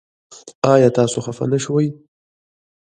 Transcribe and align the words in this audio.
ایا 0.73 0.89
تاسو 0.97 1.17
خفه 1.25 1.45
نه 1.51 1.59
شوئ؟ 1.63 1.87